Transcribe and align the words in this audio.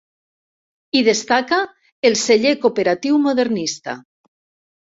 Hi 0.99 1.03
destaca 1.07 1.59
el 2.11 2.17
celler 2.23 2.57
cooperatiu 2.65 3.23
modernista. 3.27 3.97